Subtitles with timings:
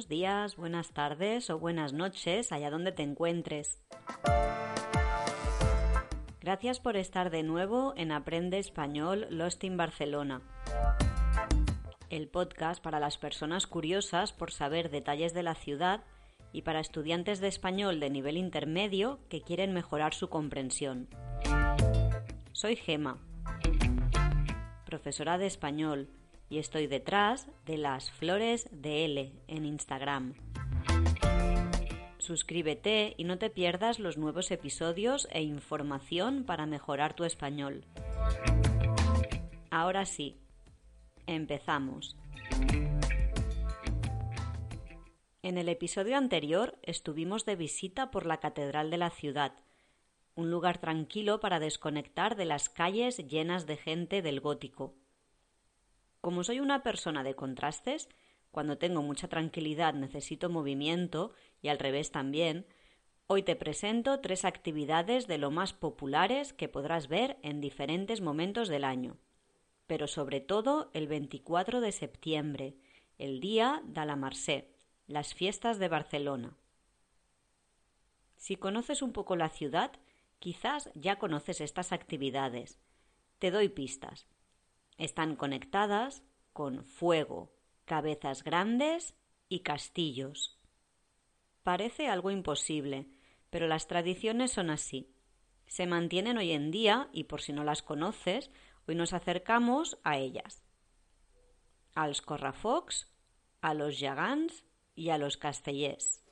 [0.00, 3.82] Buenos días, buenas tardes o buenas noches, allá donde te encuentres.
[6.40, 10.40] Gracias por estar de nuevo en Aprende Español Lost in Barcelona.
[12.08, 16.02] El podcast para las personas curiosas por saber detalles de la ciudad
[16.50, 21.08] y para estudiantes de español de nivel intermedio que quieren mejorar su comprensión.
[22.52, 23.18] Soy Gema,
[24.86, 26.08] profesora de español
[26.50, 30.34] y estoy detrás de las flores de L en Instagram.
[32.18, 37.86] Suscríbete y no te pierdas los nuevos episodios e información para mejorar tu español.
[39.70, 40.36] Ahora sí,
[41.26, 42.16] empezamos.
[45.42, 49.54] En el episodio anterior estuvimos de visita por la Catedral de la ciudad,
[50.34, 54.99] un lugar tranquilo para desconectar de las calles llenas de gente del gótico.
[56.20, 58.08] Como soy una persona de contrastes,
[58.50, 61.32] cuando tengo mucha tranquilidad necesito movimiento
[61.62, 62.66] y al revés también,
[63.26, 68.68] hoy te presento tres actividades de lo más populares que podrás ver en diferentes momentos
[68.68, 69.18] del año,
[69.86, 72.76] pero sobre todo el 24 de septiembre,
[73.18, 74.68] el día de la Marse,
[75.06, 76.56] las fiestas de Barcelona.
[78.36, 79.92] Si conoces un poco la ciudad,
[80.38, 82.78] quizás ya conoces estas actividades.
[83.38, 84.26] Te doy pistas.
[85.00, 86.22] Están conectadas
[86.52, 87.50] con fuego,
[87.86, 89.14] cabezas grandes
[89.48, 90.60] y castillos.
[91.62, 93.08] Parece algo imposible,
[93.48, 95.10] pero las tradiciones son así.
[95.66, 98.50] Se mantienen hoy en día y por si no las conoces,
[98.86, 100.62] hoy nos acercamos a ellas.
[101.94, 103.10] A los corrafocs,
[103.62, 106.22] a los gegants y a los castellers.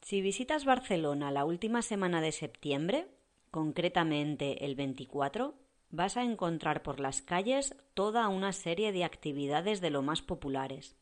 [0.00, 3.10] Si visitas Barcelona la última semana de septiembre,
[3.56, 5.54] concretamente el 24,
[5.88, 10.94] vas a encontrar por las calles toda una serie de actividades de lo más populares.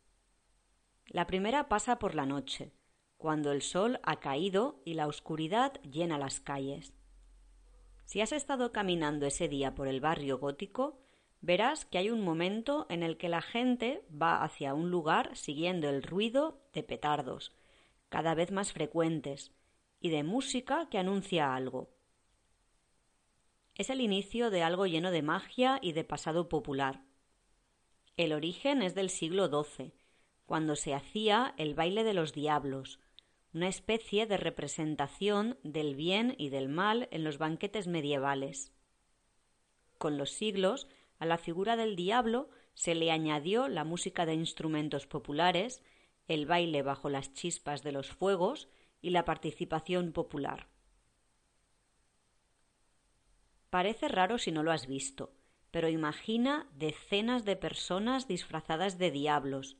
[1.08, 2.70] La primera pasa por la noche,
[3.16, 6.94] cuando el sol ha caído y la oscuridad llena las calles.
[8.04, 11.00] Si has estado caminando ese día por el barrio gótico,
[11.40, 15.90] verás que hay un momento en el que la gente va hacia un lugar siguiendo
[15.90, 17.52] el ruido de petardos,
[18.10, 19.50] cada vez más frecuentes,
[19.98, 21.93] y de música que anuncia algo.
[23.76, 27.02] Es el inicio de algo lleno de magia y de pasado popular.
[28.16, 29.92] El origen es del siglo XII,
[30.46, 33.00] cuando se hacía el baile de los diablos,
[33.52, 38.72] una especie de representación del bien y del mal en los banquetes medievales.
[39.98, 40.86] Con los siglos,
[41.18, 45.82] a la figura del diablo se le añadió la música de instrumentos populares,
[46.28, 48.68] el baile bajo las chispas de los fuegos
[49.00, 50.73] y la participación popular.
[53.74, 55.32] Parece raro si no lo has visto,
[55.72, 59.76] pero imagina decenas de personas disfrazadas de diablos,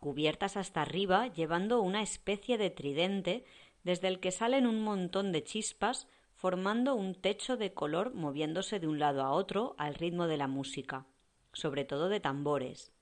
[0.00, 3.44] cubiertas hasta arriba llevando una especie de tridente
[3.82, 8.86] desde el que salen un montón de chispas formando un techo de color moviéndose de
[8.86, 11.04] un lado a otro al ritmo de la música,
[11.52, 12.94] sobre todo de tambores.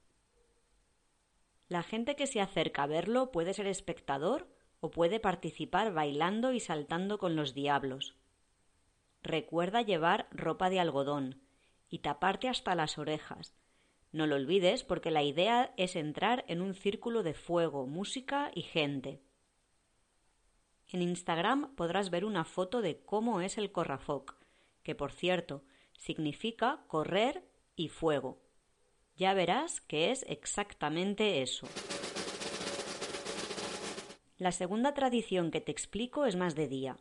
[1.68, 4.48] La gente que se acerca a verlo puede ser espectador
[4.80, 8.16] o puede participar bailando y saltando con los diablos.
[9.22, 11.40] Recuerda llevar ropa de algodón
[11.88, 13.54] y taparte hasta las orejas.
[14.10, 18.62] No lo olvides porque la idea es entrar en un círculo de fuego, música y
[18.62, 19.22] gente.
[20.88, 24.36] En Instagram podrás ver una foto de cómo es el corrafoc,
[24.82, 25.64] que por cierto
[25.96, 28.42] significa correr y fuego.
[29.16, 31.66] Ya verás que es exactamente eso.
[34.36, 36.96] La segunda tradición que te explico es más de día,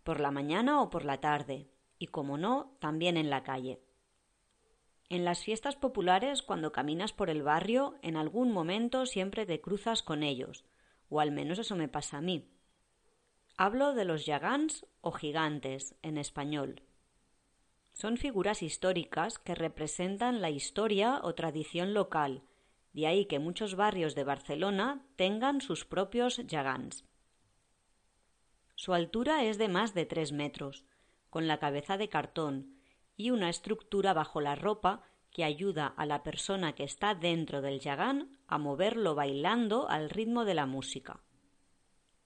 [0.00, 1.68] por la mañana o por la tarde,
[1.98, 3.80] y como no, también en la calle.
[5.08, 10.02] En las fiestas populares, cuando caminas por el barrio, en algún momento siempre te cruzas
[10.02, 10.64] con ellos,
[11.08, 12.48] o al menos eso me pasa a mí.
[13.56, 16.82] Hablo de los yagans o gigantes en español.
[17.92, 22.44] Son figuras históricas que representan la historia o tradición local,
[22.92, 27.04] de ahí que muchos barrios de Barcelona tengan sus propios yagans.
[28.80, 30.86] Su altura es de más de tres metros,
[31.28, 32.80] con la cabeza de cartón
[33.14, 37.80] y una estructura bajo la ropa que ayuda a la persona que está dentro del
[37.80, 41.20] yagán a moverlo bailando al ritmo de la música.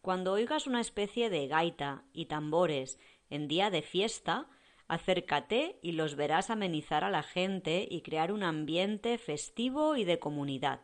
[0.01, 3.01] Cuando oigas una especie de gaita y tambores
[3.31, 4.47] en día de fiesta,
[4.87, 10.21] acércate y los verás amenizar a la gente y crear un ambiente festivo y de
[10.21, 10.83] comunidad.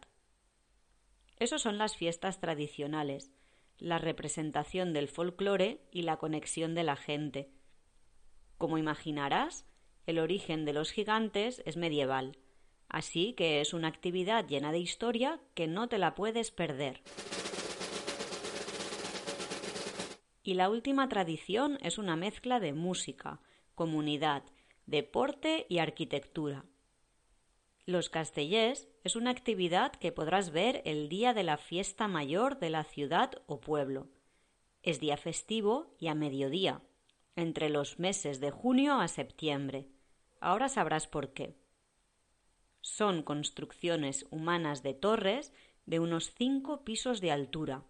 [1.36, 3.30] Esos son las fiestas tradicionales,
[3.80, 7.50] la representación del folclore y la conexión de la gente.
[8.58, 9.66] Como imaginarás,
[10.06, 12.36] el origen de los gigantes es medieval,
[12.88, 17.02] así que es una actividad llena de historia que no te la puedes perder.
[20.42, 23.40] Y la última tradición es una mezcla de música,
[23.74, 24.42] comunidad,
[24.86, 26.64] deporte y arquitectura.
[27.90, 32.70] Los castellers es una actividad que podrás ver el día de la fiesta mayor de
[32.70, 34.06] la ciudad o pueblo.
[34.84, 36.82] Es día festivo y a mediodía,
[37.34, 39.88] entre los meses de junio a septiembre.
[40.38, 41.56] Ahora sabrás por qué.
[42.80, 45.52] Son construcciones humanas de torres
[45.84, 47.82] de unos cinco pisos de altura,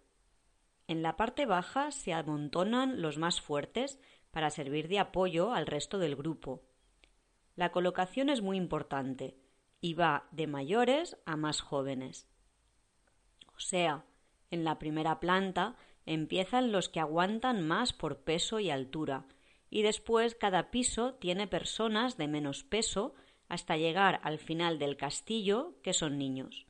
[0.87, 3.99] en la parte baja se amontonan los más fuertes
[4.31, 6.63] para servir de apoyo al resto del grupo.
[7.55, 9.40] La colocación es muy importante
[9.81, 12.27] y va de mayores a más jóvenes.
[13.55, 14.05] O sea,
[14.51, 15.75] en la primera planta
[16.05, 19.25] empiezan los que aguantan más por peso y altura,
[19.69, 23.15] y después cada piso tiene personas de menos peso
[23.49, 26.67] hasta llegar al final del castillo, que son niños.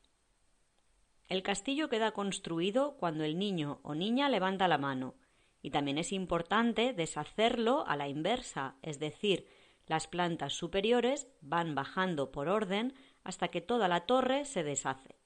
[1.28, 5.16] El castillo queda construido cuando el niño o niña levanta la mano,
[5.62, 9.48] y también es importante deshacerlo a la inversa, es decir,
[9.88, 12.94] las plantas superiores van bajando por orden
[13.24, 15.18] hasta que toda la torre se deshace.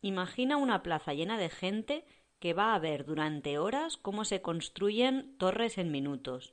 [0.00, 2.04] Imagina una plaza llena de gente
[2.38, 6.52] que va a ver durante horas cómo se construyen torres en minutos,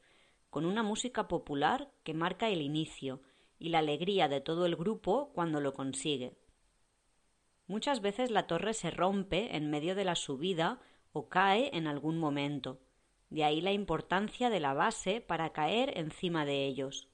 [0.50, 3.22] con una música popular que marca el inicio
[3.60, 6.38] y la alegría de todo el grupo cuando lo consigue.
[7.68, 10.80] Muchas veces la torre se rompe en medio de la subida
[11.14, 12.80] o cae en algún momento.
[13.32, 17.08] De ahí la importancia de la base para caer encima de ellos.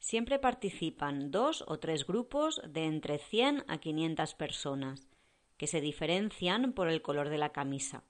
[0.00, 5.08] Siempre participan dos o tres grupos de entre 100 a 500 personas,
[5.56, 8.02] que se diferencian por el color de la camisa,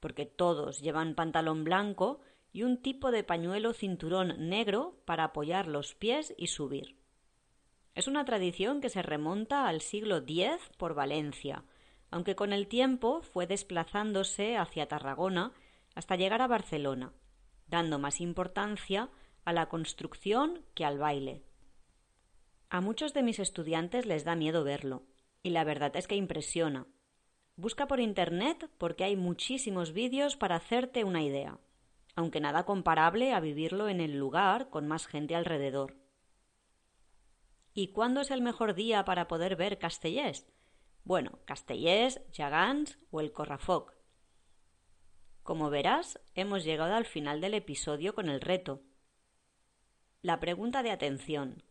[0.00, 5.94] porque todos llevan pantalón blanco y un tipo de pañuelo cinturón negro para apoyar los
[5.94, 6.96] pies y subir.
[7.94, 11.62] Es una tradición que se remonta al siglo X por Valencia,
[12.10, 15.52] aunque con el tiempo fue desplazándose hacia Tarragona
[15.94, 17.12] hasta llegar a Barcelona,
[17.66, 19.10] dando más importancia
[19.44, 21.44] a la construcción que al baile.
[22.70, 25.04] A muchos de mis estudiantes les da miedo verlo,
[25.42, 26.86] y la verdad es que impresiona.
[27.56, 31.58] Busca por Internet porque hay muchísimos vídeos para hacerte una idea,
[32.16, 35.96] aunque nada comparable a vivirlo en el lugar con más gente alrededor.
[37.74, 40.46] ¿Y cuándo es el mejor día para poder ver Castellés?
[41.04, 43.94] Bueno, Castellés, Jagans o el Corrafoc.
[45.44, 48.82] Como verás, hemos llegado al final del episodio con el reto.
[50.20, 51.62] La pregunta de atención.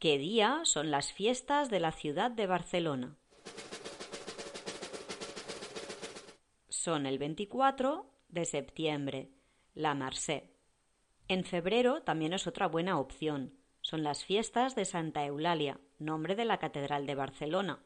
[0.00, 3.16] ¿Qué día son las fiestas de la ciudad de Barcelona?
[6.68, 9.30] Son el 24 de septiembre,
[9.74, 10.50] la Marsé.
[11.28, 16.46] En febrero también es otra buena opción son las fiestas de Santa Eulalia, nombre de
[16.46, 17.80] la Catedral de Barcelona.